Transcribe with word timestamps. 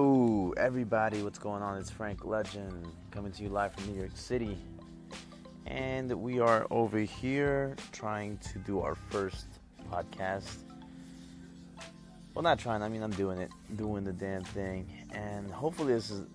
Hello, 0.00 0.54
everybody. 0.56 1.24
What's 1.24 1.40
going 1.40 1.60
on? 1.60 1.76
It's 1.76 1.90
Frank 1.90 2.24
Legend 2.24 2.86
coming 3.10 3.32
to 3.32 3.42
you 3.42 3.48
live 3.48 3.74
from 3.74 3.92
New 3.92 3.98
York 3.98 4.12
City. 4.14 4.56
And 5.66 6.12
we 6.22 6.38
are 6.38 6.68
over 6.70 7.00
here 7.00 7.74
trying 7.90 8.38
to 8.38 8.60
do 8.60 8.78
our 8.78 8.94
first 8.94 9.48
podcast. 9.90 10.58
Well, 12.32 12.44
not 12.44 12.60
trying, 12.60 12.84
I 12.84 12.88
mean, 12.88 13.02
I'm 13.02 13.10
doing 13.10 13.38
it, 13.38 13.50
doing 13.74 14.04
the 14.04 14.12
damn 14.12 14.44
thing. 14.44 14.88
And 15.10 15.50
hopefully, 15.50 15.94
this 15.94 16.10
is 16.10 16.26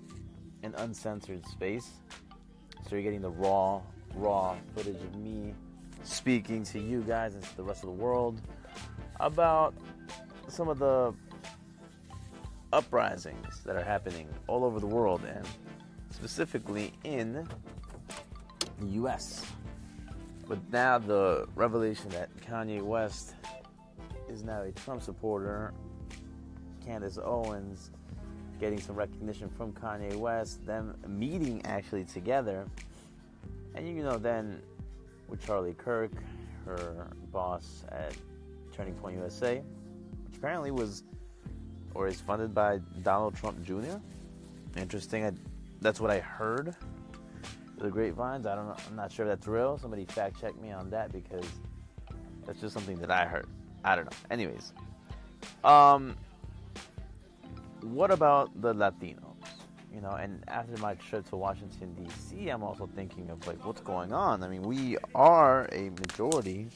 an 0.64 0.76
uncensored 0.76 1.48
space. 1.48 1.90
So, 2.90 2.98
you're 2.98 3.02
getting 3.02 3.22
the 3.22 3.32
raw, 3.32 3.80
raw 4.14 4.58
footage 4.76 5.02
of 5.02 5.16
me 5.16 5.54
speaking 6.04 6.66
to 6.66 6.80
you 6.82 7.00
guys 7.00 7.34
and 7.34 7.42
to 7.42 7.56
the 7.56 7.64
rest 7.64 7.84
of 7.84 7.88
the 7.88 7.96
world 7.96 8.42
about 9.22 9.74
some 10.50 10.68
of 10.68 10.80
the 10.80 11.14
uprisings 12.74 13.62
that 13.66 13.76
are 13.76 13.84
happening 13.84 14.28
all 14.48 14.66
over 14.66 14.80
the 14.80 14.88
world 14.88 15.22
and 15.26 15.46
specifically 16.10 16.92
in 17.04 17.48
the 18.80 18.88
US. 19.04 19.46
But 20.48 20.58
now 20.72 20.98
the 20.98 21.48
revelation 21.56 22.10
that 22.10 22.36
Kanye 22.42 22.82
West 22.82 23.36
is 24.28 24.44
now 24.44 24.64
a 24.64 24.72
Trump 24.72 25.04
supporter, 25.04 25.74
Candace 26.84 27.20
Owens 27.24 27.92
getting 28.60 28.80
some 28.80 28.96
recognition 28.96 29.50
from 29.50 29.72
Kanye 29.74 30.16
West, 30.16 30.66
them 30.66 30.96
meeting 31.08 31.62
actually 31.66 32.06
together, 32.06 32.66
and 33.76 33.88
you 33.88 34.04
know, 34.04 34.18
then 34.18 34.62
with 35.28 35.46
Charlie 35.46 35.74
Kirk, 35.74 36.12
her 36.66 37.08
boss 37.32 37.84
at 37.90 38.16
Turning 38.74 38.94
Point 38.96 39.18
USA, 39.18 39.62
which 40.26 40.38
apparently 40.38 40.72
was 40.72 41.04
or 41.94 42.08
is 42.08 42.20
funded 42.22 42.54
by 42.54 42.80
Donald 43.02 43.36
Trump 43.36 43.64
Jr. 43.64 43.98
Interesting. 44.78 45.26
I, 45.26 45.32
that's 45.82 46.00
what 46.00 46.12
I 46.12 46.20
heard. 46.20 46.76
The 47.78 47.90
grapevines. 47.90 48.46
I 48.46 48.56
don't 48.56 48.68
know. 48.68 48.76
I'm 48.88 48.96
not 48.96 49.12
sure 49.12 49.26
if 49.26 49.32
that's 49.32 49.48
real. 49.48 49.78
Somebody 49.78 50.06
fact 50.06 50.40
check 50.40 50.60
me 50.62 50.72
on 50.72 50.90
that 50.92 51.12
because 51.12 51.46
that's 52.46 52.60
just 52.60 52.74
something 52.74 52.98
that 53.00 53.12
I 53.12 53.26
heard. 53.26 53.48
I 53.84 53.96
don't 53.96 54.06
know. 54.06 54.18
Anyways, 54.32 54.74
um, 55.64 56.16
what 57.82 58.12
about 58.12 58.50
the 58.62 58.74
Latinos? 58.74 59.20
You 59.94 60.02
know, 60.02 60.12
and 60.12 60.44
after 60.48 60.76
my 60.82 60.96
trip 60.96 61.30
to 61.30 61.36
Washington 61.36 61.94
D.C., 61.94 62.50
I'm 62.50 62.64
also 62.64 62.90
thinking 62.96 63.30
of 63.30 63.46
like 63.46 63.64
what's 63.66 63.82
going 63.82 64.12
on. 64.12 64.42
I 64.44 64.48
mean, 64.48 64.64
we 64.64 64.98
are 65.14 65.68
a 65.72 65.90
majority 65.90 66.70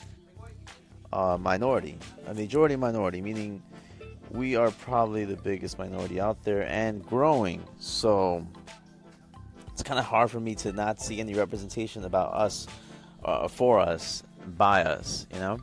uh, 1.14 1.38
minority, 1.40 1.98
a 2.28 2.34
majority 2.34 2.76
minority, 2.76 3.22
meaning 3.22 3.62
we 4.32 4.56
are 4.56 4.72
probably 4.72 5.26
the 5.26 5.36
biggest 5.36 5.78
minority 5.78 6.20
out 6.20 6.44
there 6.44 6.68
and 6.68 7.06
growing. 7.06 7.64
So 7.80 8.46
it's 9.72 9.84
kind 9.84 10.00
of 10.00 10.06
hard 10.06 10.32
for 10.32 10.40
me 10.40 10.56
to 10.56 10.72
not 10.72 11.00
see 11.02 11.20
any 11.20 11.34
representation 11.34 12.04
about 12.04 12.34
us, 12.34 12.68
uh, 13.24 13.48
for 13.48 13.80
us, 13.80 14.24
by 14.58 14.84
us. 14.84 15.28
You 15.34 15.40
know, 15.40 15.58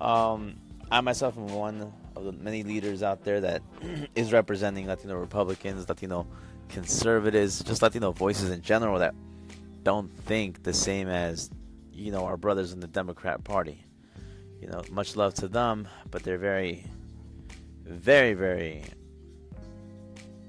um, 0.00 0.56
I 0.90 1.00
myself 1.00 1.36
am 1.36 1.48
one 1.48 1.92
of 2.14 2.24
the 2.24 2.32
many 2.32 2.62
leaders 2.62 3.02
out 3.02 3.24
there 3.24 3.40
that 3.40 3.62
is 4.14 4.32
representing 4.32 4.86
Latino 4.86 5.16
Republicans, 5.16 5.88
Latino 5.88 6.26
conservatives, 6.68 7.62
just 7.62 7.82
Latino 7.82 8.12
voices 8.12 8.50
in 8.50 8.62
general 8.62 8.98
that 8.98 9.14
don't 9.82 10.16
think 10.24 10.62
the 10.62 10.72
same 10.72 11.08
as 11.08 11.50
you 11.92 12.10
know 12.10 12.24
our 12.24 12.36
brothers 12.36 12.72
in 12.72 12.80
the 12.80 12.86
Democrat 12.86 13.44
Party. 13.44 13.82
You 14.60 14.68
know, 14.68 14.82
much 14.90 15.16
love 15.16 15.34
to 15.34 15.48
them, 15.48 15.86
but 16.10 16.22
they're 16.22 16.38
very 16.38 16.86
very, 17.86 18.34
very 18.34 18.84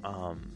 um 0.04 0.52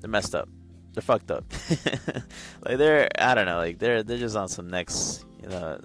they're 0.00 0.10
messed 0.10 0.34
up. 0.34 0.48
They're 0.94 1.02
fucked 1.02 1.30
up. 1.30 1.44
like 2.64 2.78
they're 2.78 3.08
I 3.18 3.34
don't 3.34 3.46
know, 3.46 3.58
like 3.58 3.78
they're 3.78 4.02
they're 4.02 4.18
just 4.18 4.36
on 4.36 4.48
some 4.48 4.68
next 4.68 5.24
you 5.42 5.48
know 5.48 5.80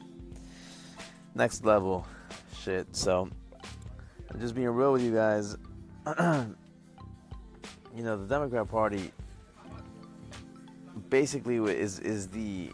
next 1.36 1.66
level 1.66 2.08
shit. 2.62 2.96
So 2.96 3.30
I'm 4.32 4.40
just 4.40 4.56
being 4.56 4.70
real 4.70 4.94
with 4.94 5.02
you 5.02 5.14
guys. 5.14 5.58
you 7.96 8.04
know, 8.04 8.18
the 8.18 8.28
Democrat 8.28 8.70
Party 8.70 9.12
basically 11.10 11.58
is 11.58 12.00
is 12.00 12.28
the 12.28 12.72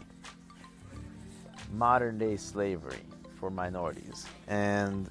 modern 1.72 2.18
day 2.18 2.36
slavery 2.36 3.00
for 3.38 3.50
minorities. 3.50 4.26
And 4.48 5.10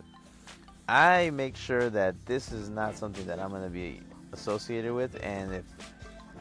I 0.92 1.30
make 1.30 1.56
sure 1.56 1.90
that 1.90 2.26
this 2.26 2.52
is 2.52 2.70
not 2.70 2.98
something 2.98 3.26
that 3.26 3.40
I'm 3.40 3.50
going 3.50 3.64
to 3.64 3.70
be 3.70 4.02
associated 4.34 4.94
with, 4.94 5.18
and 5.24 5.54
if 5.54 5.64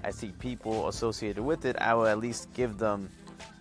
I 0.03 0.11
see 0.11 0.33
people 0.41 0.89
associated 0.89 1.45
with 1.45 1.65
it, 1.65 1.77
I 1.81 1.95
will 1.95 2.09
at 2.09 2.19
least 2.19 2.53
give 2.53 2.77
them, 2.77 3.09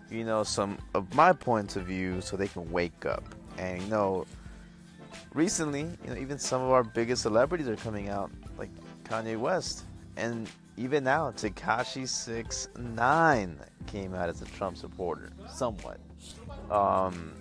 you 0.09 0.23
know, 0.23 0.41
some 0.41 0.79
of 0.95 1.13
my 1.13 1.31
points 1.31 1.75
of 1.75 1.85
view 1.85 2.21
so 2.21 2.35
they 2.35 2.47
can 2.47 2.71
wake 2.71 3.05
up. 3.05 3.23
And 3.59 3.83
you 3.83 3.87
know, 3.87 4.25
recently, 5.35 5.81
you 5.81 6.09
know, 6.09 6.17
even 6.17 6.39
some 6.39 6.63
of 6.63 6.71
our 6.71 6.83
biggest 6.83 7.21
celebrities 7.21 7.67
are 7.67 7.75
coming 7.75 8.09
out, 8.09 8.31
like 8.57 8.71
Kanye 9.03 9.37
West, 9.37 9.83
and 10.17 10.49
even 10.75 11.03
now, 11.03 11.29
Tekashi 11.29 12.07
Six 12.07 12.67
Nine 12.79 13.59
came 13.85 14.15
out 14.15 14.27
as 14.27 14.41
a 14.41 14.45
Trump 14.45 14.75
supporter, 14.75 15.29
somewhat. 15.53 15.99
Um, 16.71 17.33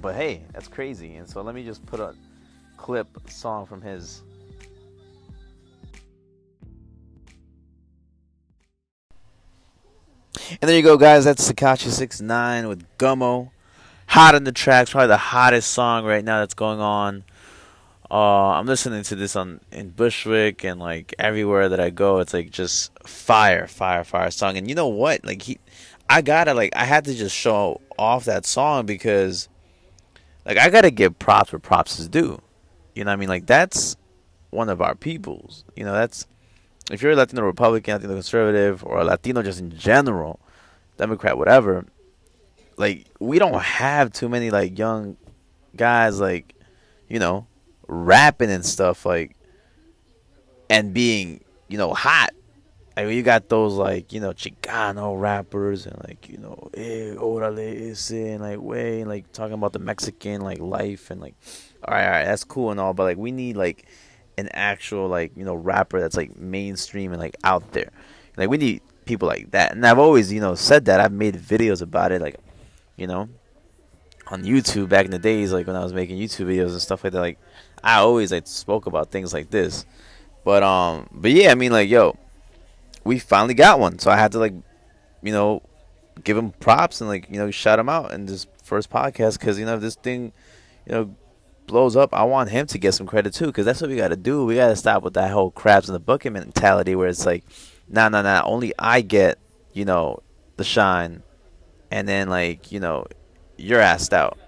but 0.00 0.14
hey, 0.14 0.42
that's 0.54 0.68
crazy. 0.68 1.16
And 1.16 1.28
so 1.28 1.42
let 1.42 1.54
me 1.54 1.64
just 1.64 1.84
put 1.84 2.00
a 2.00 2.14
clip 2.84 3.08
song 3.30 3.64
from 3.64 3.80
his. 3.80 4.22
And 10.60 10.68
there 10.68 10.76
you 10.76 10.82
go, 10.82 10.98
guys. 10.98 11.24
That's 11.24 11.50
Tekashi 11.50 11.88
Six 11.88 12.20
Nine 12.20 12.68
with 12.68 12.84
Gummo. 12.98 13.52
Hot 14.08 14.34
in 14.34 14.44
the 14.44 14.52
tracks, 14.52 14.90
probably 14.90 15.06
the 15.06 15.16
hottest 15.16 15.70
song 15.70 16.04
right 16.04 16.22
now 16.22 16.40
that's 16.40 16.52
going 16.52 16.78
on. 16.78 17.24
Uh, 18.10 18.50
I'm 18.50 18.66
listening 18.66 19.02
to 19.04 19.14
this 19.14 19.34
on 19.34 19.60
in 19.72 19.88
Bushwick 19.88 20.62
and 20.62 20.78
like 20.78 21.14
everywhere 21.18 21.70
that 21.70 21.80
I 21.80 21.88
go. 21.88 22.18
It's 22.18 22.34
like 22.34 22.50
just 22.50 22.92
fire, 23.08 23.66
fire, 23.66 24.04
fire 24.04 24.30
song. 24.30 24.58
And 24.58 24.68
you 24.68 24.74
know 24.74 24.88
what? 24.88 25.24
Like 25.24 25.40
he, 25.40 25.58
I 26.10 26.20
gotta 26.20 26.52
like 26.52 26.76
I 26.76 26.84
had 26.84 27.06
to 27.06 27.14
just 27.14 27.34
show 27.34 27.80
off 27.98 28.26
that 28.26 28.44
song 28.44 28.84
because, 28.84 29.48
like, 30.44 30.58
I 30.58 30.68
gotta 30.68 30.90
give 30.90 31.18
props 31.18 31.50
where 31.50 31.58
props 31.58 31.98
is 31.98 32.08
due. 32.08 32.42
You 32.94 33.04
know 33.04 33.12
I 33.12 33.16
mean? 33.16 33.28
Like 33.28 33.46
that's 33.46 33.96
one 34.50 34.68
of 34.68 34.80
our 34.80 34.94
peoples. 34.94 35.64
You 35.76 35.84
know, 35.84 35.92
that's 35.92 36.26
if 36.90 37.02
you're 37.02 37.12
a 37.12 37.16
Latino 37.16 37.42
Republican, 37.42 37.94
Latino 37.94 38.14
conservative, 38.14 38.84
or 38.84 38.98
a 38.98 39.04
Latino 39.04 39.42
just 39.42 39.60
in 39.60 39.76
general, 39.76 40.38
Democrat, 40.96 41.36
whatever, 41.38 41.84
like 42.76 43.06
we 43.20 43.38
don't 43.38 43.60
have 43.60 44.12
too 44.12 44.28
many 44.28 44.50
like 44.50 44.78
young 44.78 45.16
guys 45.76 46.20
like, 46.20 46.54
you 47.08 47.18
know, 47.18 47.46
rapping 47.86 48.50
and 48.50 48.64
stuff 48.64 49.04
like 49.04 49.36
and 50.70 50.94
being, 50.94 51.42
you 51.68 51.78
know, 51.78 51.92
hot. 51.92 52.30
I 52.96 53.04
mean, 53.04 53.16
you 53.16 53.22
got 53.22 53.48
those 53.48 53.74
like, 53.74 54.12
you 54.12 54.20
know, 54.20 54.32
Chicano 54.32 55.20
rappers 55.20 55.86
and 55.86 55.96
like, 56.06 56.28
you 56.28 56.38
know, 56.38 56.70
eh, 56.74 57.14
orale 57.16 57.58
ese 57.58 58.12
and 58.12 58.40
like 58.40 58.60
way 58.60 59.00
and 59.00 59.10
like 59.10 59.32
talking 59.32 59.54
about 59.54 59.72
the 59.72 59.80
Mexican 59.80 60.42
like 60.42 60.60
life 60.60 61.10
and 61.10 61.20
like 61.20 61.34
all 61.86 61.94
right, 61.94 62.04
all 62.04 62.10
right, 62.10 62.24
that's 62.24 62.44
cool 62.44 62.70
and 62.70 62.80
all, 62.80 62.94
but 62.94 63.02
like 63.02 63.18
we 63.18 63.30
need 63.30 63.56
like 63.56 63.86
an 64.38 64.48
actual 64.52 65.08
like 65.08 65.36
you 65.36 65.44
know 65.44 65.54
rapper 65.54 66.00
that's 66.00 66.16
like 66.16 66.36
mainstream 66.36 67.12
and 67.12 67.20
like 67.20 67.36
out 67.44 67.72
there. 67.72 67.90
Like 68.36 68.48
we 68.48 68.56
need 68.56 68.82
people 69.04 69.28
like 69.28 69.50
that, 69.50 69.72
and 69.72 69.86
I've 69.86 69.98
always 69.98 70.32
you 70.32 70.40
know 70.40 70.54
said 70.54 70.86
that. 70.86 71.00
I've 71.00 71.12
made 71.12 71.34
videos 71.34 71.82
about 71.82 72.12
it, 72.12 72.22
like 72.22 72.36
you 72.96 73.06
know 73.06 73.28
on 74.28 74.42
YouTube 74.42 74.88
back 74.88 75.04
in 75.04 75.10
the 75.10 75.18
days, 75.18 75.52
like 75.52 75.66
when 75.66 75.76
I 75.76 75.82
was 75.82 75.92
making 75.92 76.18
YouTube 76.18 76.46
videos 76.46 76.70
and 76.70 76.80
stuff 76.80 77.04
like 77.04 77.12
that. 77.12 77.20
Like 77.20 77.38
I 77.82 77.96
always 77.98 78.32
like 78.32 78.46
spoke 78.46 78.86
about 78.86 79.10
things 79.10 79.32
like 79.34 79.50
this, 79.50 79.84
but 80.44 80.62
um, 80.62 81.08
but 81.12 81.30
yeah, 81.30 81.50
I 81.50 81.54
mean 81.54 81.72
like 81.72 81.90
yo, 81.90 82.16
we 83.04 83.18
finally 83.18 83.54
got 83.54 83.78
one, 83.78 83.98
so 83.98 84.10
I 84.10 84.16
had 84.16 84.32
to 84.32 84.38
like 84.38 84.54
you 85.22 85.32
know 85.32 85.62
give 86.22 86.36
him 86.36 86.50
props 86.52 87.00
and 87.00 87.08
like 87.08 87.28
you 87.30 87.38
know 87.38 87.50
shout 87.50 87.78
him 87.78 87.88
out 87.88 88.12
in 88.12 88.26
this 88.26 88.46
first 88.62 88.90
podcast 88.90 89.38
because 89.38 89.58
you 89.58 89.64
know 89.64 89.76
this 89.76 89.96
thing 89.96 90.32
you 90.86 90.92
know 90.92 91.14
blows 91.66 91.96
up, 91.96 92.14
I 92.14 92.24
want 92.24 92.50
him 92.50 92.66
to 92.66 92.78
get 92.78 92.92
some 92.92 93.06
credit 93.06 93.34
too, 93.34 93.46
because 93.46 93.64
that's 93.64 93.80
what 93.80 93.90
we 93.90 93.96
got 93.96 94.08
to 94.08 94.16
do. 94.16 94.44
We 94.44 94.56
got 94.56 94.68
to 94.68 94.76
stop 94.76 95.02
with 95.02 95.14
that 95.14 95.30
whole 95.30 95.50
crabs 95.50 95.88
in 95.88 95.92
the 95.92 96.00
bucket 96.00 96.32
mentality, 96.32 96.94
where 96.94 97.08
it's 97.08 97.26
like, 97.26 97.44
nah, 97.88 98.08
nah, 98.08 98.22
nah, 98.22 98.42
only 98.44 98.72
I 98.78 99.00
get, 99.00 99.38
you 99.72 99.84
know, 99.84 100.22
the 100.56 100.64
shine, 100.64 101.22
and 101.90 102.08
then 102.08 102.28
like, 102.28 102.72
you 102.72 102.80
know, 102.80 103.06
you're 103.56 103.80
asked 103.80 104.12
out. 104.12 104.38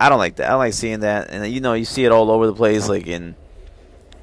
I 0.00 0.08
don't 0.08 0.18
like 0.18 0.36
that. 0.36 0.46
I 0.46 0.50
don't 0.50 0.58
like 0.58 0.72
seeing 0.74 1.00
that, 1.00 1.30
and 1.30 1.46
you 1.52 1.60
know, 1.60 1.74
you 1.74 1.84
see 1.84 2.04
it 2.04 2.12
all 2.12 2.30
over 2.30 2.46
the 2.46 2.54
place, 2.54 2.88
like 2.88 3.06
in, 3.06 3.36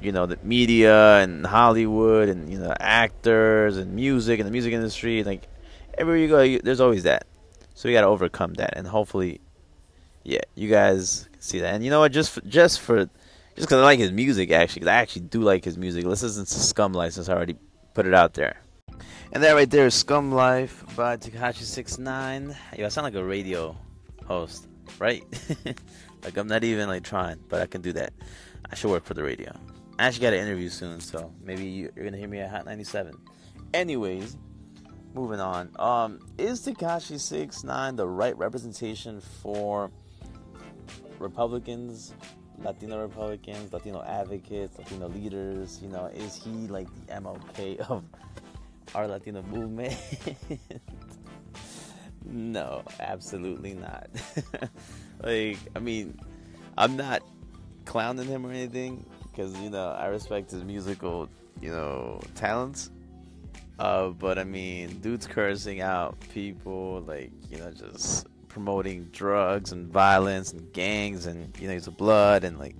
you 0.00 0.12
know, 0.12 0.26
the 0.26 0.38
media 0.42 1.18
and 1.18 1.44
Hollywood, 1.46 2.28
and 2.28 2.50
you 2.50 2.58
know, 2.58 2.74
actors 2.78 3.76
and 3.76 3.94
music 3.94 4.40
and 4.40 4.46
the 4.46 4.52
music 4.52 4.72
industry, 4.72 5.24
like 5.24 5.48
everywhere 5.96 6.18
you 6.18 6.28
go, 6.28 6.40
you, 6.42 6.60
there's 6.60 6.80
always 6.80 7.04
that. 7.04 7.26
So 7.74 7.88
we 7.88 7.92
got 7.94 8.02
to 8.02 8.08
overcome 8.08 8.54
that, 8.54 8.74
and 8.76 8.86
hopefully, 8.86 9.40
yeah, 10.24 10.40
you 10.54 10.68
guys 10.68 11.28
see 11.38 11.60
that. 11.60 11.74
And 11.74 11.84
you 11.84 11.90
know 11.90 12.00
what? 12.00 12.12
Just 12.12 12.32
for, 12.32 12.40
just 12.42 12.80
for 12.80 13.08
just 13.56 13.68
because 13.68 13.82
I 13.82 13.84
like 13.84 13.98
his 13.98 14.12
music, 14.12 14.50
actually. 14.50 14.80
Because 14.80 14.92
I 14.92 14.96
actually 14.96 15.22
do 15.22 15.42
like 15.42 15.64
his 15.64 15.76
music. 15.76 16.04
Let's 16.04 16.22
listen 16.22 16.44
to 16.44 16.54
Scum 16.54 16.92
Life 16.92 17.14
since 17.14 17.28
I 17.28 17.34
already 17.34 17.56
put 17.94 18.06
it 18.06 18.14
out 18.14 18.34
there. 18.34 18.60
And 19.32 19.42
that 19.42 19.52
right 19.52 19.70
there 19.70 19.86
is 19.86 19.94
Scum 19.94 20.32
Life 20.32 20.84
by 20.96 21.18
Six 21.18 21.98
Nine. 21.98 22.56
Yo, 22.76 22.86
I 22.86 22.88
sound 22.88 23.04
like 23.04 23.14
a 23.14 23.24
radio 23.24 23.76
host, 24.26 24.66
right? 24.98 25.22
like 26.24 26.36
I'm 26.36 26.48
not 26.48 26.64
even 26.64 26.88
like 26.88 27.02
trying, 27.02 27.38
but 27.48 27.60
I 27.60 27.66
can 27.66 27.80
do 27.80 27.92
that. 27.92 28.12
I 28.70 28.74
should 28.74 28.90
work 28.90 29.04
for 29.04 29.14
the 29.14 29.22
radio. 29.22 29.52
I 30.00 30.04
actually 30.04 30.22
got 30.22 30.32
an 30.32 30.40
interview 30.40 30.70
soon, 30.70 30.98
so 30.98 31.30
maybe 31.44 31.66
you, 31.66 31.92
are 31.94 32.04
gonna 32.04 32.16
hear 32.16 32.26
me 32.26 32.38
at 32.38 32.48
Hot 32.48 32.64
97. 32.64 33.12
Anyways, 33.74 34.38
moving 35.12 35.40
on. 35.40 35.70
Um, 35.78 36.20
is 36.38 36.66
Tekashi 36.66 37.20
Six 37.20 37.64
Nine 37.64 37.96
the 37.96 38.06
right 38.06 38.34
representation 38.38 39.20
for 39.20 39.90
Republicans, 41.18 42.14
Latino 42.60 42.98
Republicans, 43.02 43.74
Latino 43.74 44.02
advocates, 44.02 44.78
Latino 44.78 45.08
leaders? 45.08 45.80
You 45.82 45.90
know, 45.90 46.06
is 46.06 46.34
he 46.34 46.50
like 46.68 46.88
the 47.06 47.12
MLK 47.12 47.80
of 47.90 48.02
our 48.94 49.06
Latino 49.06 49.42
movement? 49.42 49.98
no, 52.24 52.84
absolutely 53.00 53.74
not. 53.74 54.08
like, 55.22 55.58
I 55.76 55.78
mean, 55.78 56.18
I'm 56.78 56.96
not 56.96 57.20
clowning 57.84 58.28
him 58.28 58.46
or 58.46 58.50
anything 58.50 59.04
because 59.30 59.56
you 59.60 59.70
know 59.70 59.90
I 59.90 60.06
respect 60.06 60.50
his 60.50 60.64
musical, 60.64 61.28
you 61.60 61.70
know, 61.70 62.20
talents. 62.34 62.90
Uh, 63.78 64.08
but 64.10 64.38
I 64.38 64.44
mean, 64.44 64.98
dude's 65.00 65.26
cursing 65.26 65.80
out 65.80 66.18
people, 66.32 67.02
like 67.06 67.32
you 67.50 67.58
know, 67.58 67.70
just 67.70 68.26
promoting 68.48 69.04
drugs 69.12 69.72
and 69.72 69.88
violence 69.88 70.52
and 70.52 70.70
gangs, 70.72 71.26
and 71.26 71.56
you 71.58 71.66
know, 71.68 71.74
he's 71.74 71.86
a 71.86 71.90
blood 71.90 72.44
and 72.44 72.58
like, 72.58 72.76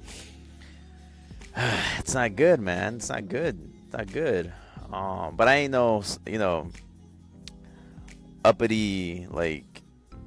it's 1.98 2.14
not 2.14 2.36
good, 2.36 2.60
man. 2.60 2.96
It's 2.96 3.08
not 3.08 3.28
good. 3.28 3.58
It's 3.84 3.96
not 3.96 4.12
good. 4.12 4.52
Um, 4.92 5.36
but 5.36 5.48
I 5.48 5.56
ain't 5.56 5.72
no, 5.72 6.02
you 6.26 6.38
know, 6.38 6.68
uppity 8.44 9.26
like 9.30 9.64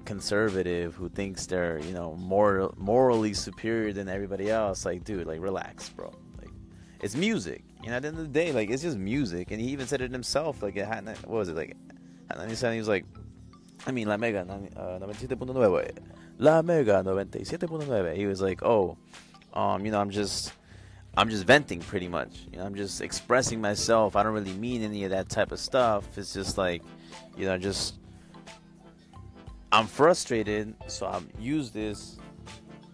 conservative 0.06 0.96
who 0.96 1.10
thinks 1.10 1.46
they're 1.46 1.80
you 1.80 1.94
know 1.94 2.16
more 2.16 2.74
morally 2.78 3.34
superior 3.34 3.94
than 3.94 4.08
everybody 4.10 4.50
else. 4.50 4.86
Like, 4.86 5.04
dude, 5.04 5.28
like 5.28 5.42
relax, 5.42 5.90
bro. 5.90 6.14
Like, 6.40 6.52
it's 7.02 7.16
music. 7.16 7.64
You 7.84 7.90
know, 7.90 7.98
at 7.98 8.02
the 8.02 8.08
end 8.10 8.18
of 8.18 8.24
the 8.24 8.30
day, 8.30 8.52
like 8.52 8.70
it's 8.70 8.84
just 8.84 8.98
music. 8.98 9.52
And 9.52 9.60
he 9.60 9.68
even 9.70 9.88
said 9.88 10.02
it 10.02 10.12
himself. 10.12 10.62
Like, 10.64 10.76
it 10.76 10.86
had, 10.86 11.06
what 11.06 11.30
was 11.30 11.50
it 11.50 11.56
like? 11.56 11.76
97, 12.30 12.50
he 12.50 12.56
said 12.56 12.74
he 12.74 12.80
was 12.80 12.88
like, 12.88 13.06
I 13.86 13.92
mean, 13.92 14.08
La 14.08 14.18
Mega 14.18 14.42
uh, 14.42 15.00
97.9. 15.00 15.98
La 16.40 16.62
Mega 16.62 17.04
97.9. 17.04 18.16
He 18.16 18.26
was 18.26 18.42
like, 18.42 18.64
oh, 18.64 18.98
um, 19.54 19.86
you 19.86 19.92
know, 19.92 20.00
I'm 20.00 20.10
just. 20.10 20.54
I'm 21.16 21.30
just 21.30 21.46
venting 21.46 21.80
pretty 21.80 22.08
much. 22.08 22.48
You 22.52 22.58
know, 22.58 22.66
I'm 22.66 22.74
just 22.74 23.00
expressing 23.00 23.62
myself. 23.62 24.16
I 24.16 24.24
don't 24.24 24.34
really 24.34 24.54
mean 24.54 24.82
any 24.82 25.04
of 25.04 25.12
that 25.12 25.30
type 25.30 25.52
of 25.52 25.60
stuff. 25.60 26.18
It's 26.18 26.34
just 26.34 26.58
like, 26.58 26.82
you 27.38 27.46
know, 27.46 27.56
just 27.56 28.00
I'm 29.74 29.88
frustrated, 29.88 30.76
so 30.86 31.08
I 31.08 31.20
use 31.40 31.72
this, 31.72 32.18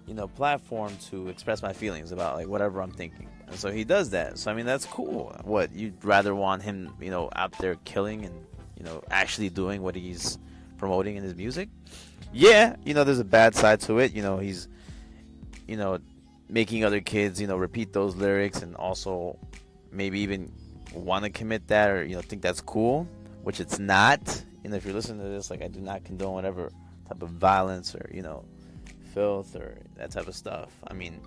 you 0.08 0.14
know, 0.14 0.30
platform 0.30 0.96
to 1.10 1.28
express 1.28 1.62
my 1.62 1.74
feelings 1.74 2.14
about 2.14 2.38
like 2.38 2.48
whatever 2.48 2.82
I'm 2.82 2.92
thinking. 2.92 3.28
And 3.48 3.60
so 3.60 3.70
he 3.70 3.84
does 3.84 4.12
that. 4.12 4.38
So 4.38 4.50
I 4.50 4.54
mean, 4.54 4.66
that's 4.66 4.86
cool. 4.86 5.36
What 5.44 5.74
you'd 5.74 6.02
rather 6.06 6.34
want 6.34 6.64
him, 6.64 6.94
you 7.02 7.12
know, 7.12 7.30
out 7.36 7.52
there 7.60 7.76
killing 7.84 8.24
and 8.24 8.34
you 8.78 8.86
know 8.86 9.04
actually 9.12 9.50
doing 9.50 9.82
what 9.82 9.94
he's 9.94 10.40
promoting 10.78 11.18
in 11.18 11.24
his 11.24 11.36
music? 11.36 11.68
Yeah, 12.32 12.78
you 12.86 12.94
know, 12.94 13.04
there's 13.04 13.20
a 13.20 13.26
bad 13.26 13.56
side 13.56 13.82
to 13.82 14.00
it. 14.00 14.14
You 14.14 14.22
know, 14.22 14.38
he's, 14.38 14.70
you 15.68 15.76
know, 15.76 16.00
making 16.48 16.86
other 16.86 17.02
kids, 17.02 17.42
you 17.42 17.48
know, 17.48 17.58
repeat 17.58 17.92
those 17.92 18.16
lyrics 18.16 18.62
and 18.62 18.74
also 18.78 19.38
maybe 19.92 20.22
even 20.22 20.50
want 20.94 21.26
to 21.26 21.30
commit 21.30 21.68
that 21.68 21.90
or 21.90 22.06
you 22.06 22.16
know 22.16 22.22
think 22.22 22.42
that's 22.42 22.62
cool, 22.62 23.06
which 23.44 23.60
it's 23.60 23.80
not 23.80 24.46
you 24.64 24.70
know, 24.70 24.76
if 24.76 24.86
you're 24.86 24.94
listening 24.94 25.22
to 25.24 25.30
this, 25.30 25.50
like 25.50 25.62
I 25.62 25.68
do 25.68 25.80
not 25.82 26.04
condone 26.04 26.34
whatever 26.34 26.72
type 27.08 27.22
of 27.22 27.30
violence 27.30 27.96
or 27.96 28.10
you 28.14 28.22
know, 28.22 28.46
filth 29.14 29.56
or 29.56 29.78
that 29.96 30.12
type 30.12 30.28
of 30.28 30.36
stuff. 30.36 30.72
I 30.88 30.94
mean, 30.94 31.22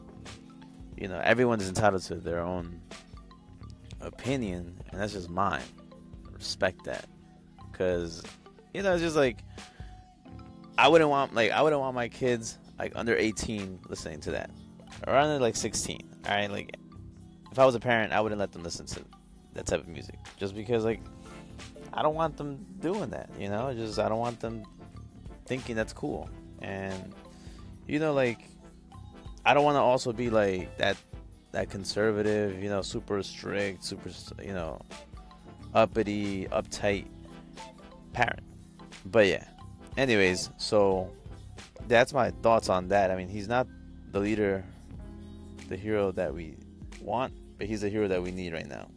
you 0.97 1.09
know, 1.09 1.21
everyone 1.23 1.61
is 1.61 1.69
entitled 1.69 2.03
to 2.05 2.17
their 2.17 2.41
own 2.41 2.81
opinion, 4.01 4.77
and 4.91 5.01
that's 5.01 5.13
just 5.13 5.31
mine. 5.31 5.63
respect 6.33 6.85
that, 6.85 7.07
because 7.71 8.23
you 8.75 8.83
know, 8.83 8.93
it's 8.93 9.03
just 9.03 9.17
like 9.17 9.39
I 10.79 10.89
wouldn't 10.89 11.11
want 11.11 11.35
like 11.35 11.51
I 11.51 11.63
wouldn't 11.63 11.81
want 11.81 11.95
my 11.95 12.09
kids 12.09 12.59
like 12.79 12.93
under 12.95 13.17
18 13.17 13.81
listening 13.89 14.21
to 14.21 14.33
that, 14.33 14.51
or 15.07 15.15
under 15.15 15.39
like 15.39 15.57
16. 15.57 15.99
All 16.27 16.35
right, 16.35 16.51
like 16.51 16.77
if 17.51 17.59
I 17.59 17.65
was 17.65 17.75
a 17.75 17.81
parent, 17.81 18.13
I 18.13 18.21
wouldn't 18.21 18.39
let 18.39 18.53
them 18.53 18.63
listen 18.63 18.87
to 18.87 19.05
that 19.55 19.67
type 19.67 19.81
of 19.81 19.89
music, 19.89 20.19
just 20.37 20.55
because 20.55 20.85
like 20.85 21.01
I 21.93 22.03
don't 22.03 22.15
want 22.15 22.37
them 22.37 22.65
doing 22.81 23.11
that, 23.11 23.31
you 23.39 23.49
know? 23.49 23.73
Just 23.75 23.99
I 23.99 24.09
don't 24.09 24.19
want 24.19 24.41
them 24.41 24.65
thinking 25.47 25.77
that's 25.77 25.93
cool. 25.93 26.29
And 26.61 27.15
you 27.87 27.99
know 27.99 28.13
like 28.13 28.49
I 29.45 29.55
don't 29.55 29.65
want 29.65 29.77
to 29.77 29.81
also 29.81 30.13
be 30.13 30.31
like 30.31 30.77
that 30.79 30.97
that 31.53 31.69
conservative, 31.69 32.63
you 32.63 32.69
know, 32.69 32.81
super 32.83 33.23
strict, 33.23 33.85
super, 33.85 34.11
you 34.43 34.55
know, 34.55 34.81
uppity, 35.75 36.47
uptight 36.47 37.07
parent. 38.13 38.41
But 39.07 39.27
yeah. 39.27 39.45
Anyways, 39.97 40.51
so 40.57 41.11
that's 41.89 42.15
my 42.15 42.31
thoughts 42.43 42.69
on 42.69 42.89
that. 42.89 43.11
I 43.11 43.17
mean, 43.17 43.29
he's 43.29 43.49
not 43.49 43.67
the 44.13 44.21
leader, 44.21 44.65
the 45.69 45.77
hero 45.77 46.11
that 46.13 46.33
we 46.33 46.57
want, 47.01 47.35
but 47.59 47.67
he's 47.67 47.83
the 47.83 47.91
hero 47.91 48.09
that 48.09 48.23
we 48.23 48.31
need 48.31 48.53
right 48.55 48.69
now. 48.69 48.89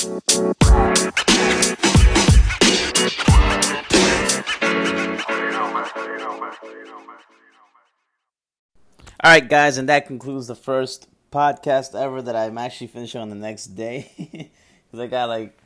All 0.00 0.12
right, 9.24 9.48
guys, 9.48 9.76
and 9.76 9.88
that 9.88 10.06
concludes 10.06 10.46
the 10.46 10.54
first 10.54 11.08
podcast 11.32 12.00
ever 12.00 12.22
that 12.22 12.36
I'm 12.36 12.58
actually 12.58 12.86
finishing 12.86 13.20
on 13.20 13.28
the 13.28 13.34
next 13.34 13.66
day 13.74 14.12
because 14.86 15.00
I 15.00 15.08
got 15.08 15.28
like 15.28 15.58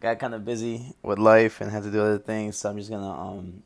got 0.00 0.18
kind 0.18 0.34
of 0.34 0.44
busy 0.44 0.92
with 1.04 1.20
life 1.20 1.60
and 1.60 1.70
had 1.70 1.84
to 1.84 1.92
do 1.92 2.00
other 2.00 2.18
things. 2.18 2.56
So 2.56 2.68
I'm 2.68 2.78
just 2.78 2.90
gonna 2.90 3.12
um 3.12 3.62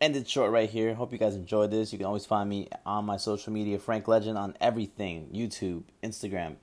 end 0.00 0.14
it 0.14 0.28
short 0.28 0.52
right 0.52 0.70
here. 0.70 0.94
Hope 0.94 1.10
you 1.10 1.18
guys 1.18 1.34
enjoyed 1.34 1.72
this. 1.72 1.92
You 1.92 1.98
can 1.98 2.06
always 2.06 2.24
find 2.24 2.48
me 2.48 2.68
on 2.86 3.04
my 3.04 3.16
social 3.16 3.52
media, 3.52 3.80
Frank 3.80 4.06
Legend, 4.06 4.38
on 4.38 4.56
everything: 4.60 5.28
YouTube, 5.34 5.82
Instagram, 6.04 6.54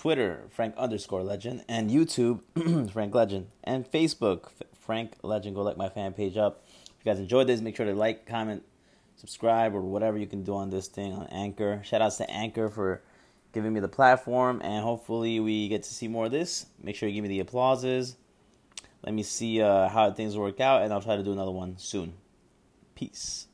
Twitter, 0.00 0.46
Frank 0.48 0.74
underscore 0.78 1.22
Legend, 1.22 1.62
and 1.68 1.90
YouTube, 1.90 2.40
Frank 2.90 3.14
Legend, 3.14 3.48
and 3.62 3.84
Facebook, 3.84 4.48
Frank 4.72 5.12
Legend. 5.22 5.54
Go 5.54 5.60
like 5.60 5.76
my 5.76 5.90
fan 5.90 6.14
page 6.14 6.38
up. 6.38 6.64
If 6.86 7.04
you 7.04 7.12
guys 7.12 7.20
enjoyed 7.20 7.46
this, 7.46 7.60
make 7.60 7.76
sure 7.76 7.84
to 7.84 7.92
like, 7.92 8.24
comment, 8.24 8.62
subscribe 9.16 9.74
or 9.74 9.82
whatever 9.82 10.16
you 10.16 10.26
can 10.26 10.42
do 10.42 10.54
on 10.54 10.70
this 10.70 10.88
thing 10.88 11.12
on 11.12 11.26
Anchor. 11.26 11.82
Shout 11.84 12.00
outs 12.00 12.16
to 12.16 12.30
Anchor 12.30 12.70
for 12.70 13.02
giving 13.52 13.74
me 13.74 13.80
the 13.80 13.88
platform, 13.88 14.62
and 14.64 14.82
hopefully 14.82 15.38
we 15.38 15.68
get 15.68 15.82
to 15.82 15.92
see 15.92 16.08
more 16.08 16.24
of 16.24 16.32
this. 16.32 16.64
Make 16.82 16.96
sure 16.96 17.06
you 17.06 17.16
give 17.16 17.22
me 17.22 17.28
the 17.28 17.40
applauses. 17.40 18.16
Let 19.02 19.12
me 19.12 19.22
see 19.22 19.60
uh, 19.60 19.90
how 19.90 20.10
things 20.12 20.34
work 20.34 20.60
out, 20.60 20.80
and 20.80 20.94
I'll 20.94 21.02
try 21.02 21.16
to 21.16 21.22
do 21.22 21.32
another 21.32 21.52
one 21.52 21.76
soon. 21.76 22.14
Peace. 22.94 23.48